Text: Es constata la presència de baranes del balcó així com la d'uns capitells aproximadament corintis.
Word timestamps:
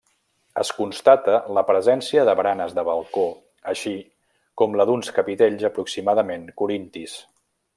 Es 0.59 0.69
constata 0.77 1.33
la 1.57 1.63
presència 1.67 2.23
de 2.29 2.33
baranes 2.39 2.73
del 2.77 2.87
balcó 2.87 3.25
així 3.75 3.93
com 4.63 4.79
la 4.81 4.89
d'uns 4.93 5.15
capitells 5.19 5.69
aproximadament 5.71 6.53
corintis. 6.63 7.19